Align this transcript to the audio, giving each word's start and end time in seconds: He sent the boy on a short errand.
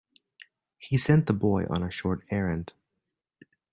He 0.79 0.97
sent 0.97 1.27
the 1.27 1.33
boy 1.33 1.67
on 1.69 1.83
a 1.83 1.91
short 1.91 2.23
errand. 2.31 2.73